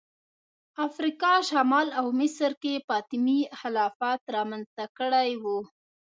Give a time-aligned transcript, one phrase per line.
[0.87, 5.45] افریقا شمال او مصر کې فاطمي خلافت رامنځته کړی و